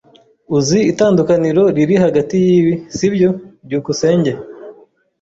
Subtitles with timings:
[0.57, 3.29] Uzi itandukaniro riri hagati yibi, sibyo?
[3.65, 4.31] byukusenge